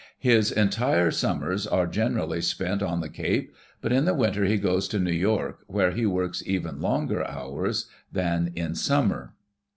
His 0.17 0.51
entire 0.51 1.11
summers 1.11 1.67
are 1.67 1.85
generally 1.85 2.41
spent 2.41 2.81
on 2.81 3.01
the 3.01 3.07
Cape, 3.07 3.53
but 3.81 3.91
in 3.91 4.05
the 4.05 4.15
winter 4.15 4.45
he 4.45 4.57
goes 4.57 4.87
to 4.87 4.99
New 4.99 5.11
York, 5.13 5.59
where 5.67 5.91
he 5.91 6.07
works 6.07 6.41
even 6.43 6.81
longer 6.81 7.23
hours 7.27 7.85
than 8.11 8.51
in 8.55 8.73
summer. 8.73 9.35